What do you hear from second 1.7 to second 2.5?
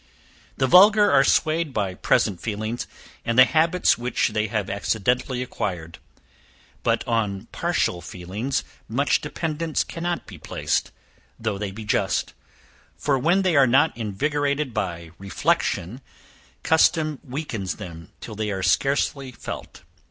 by present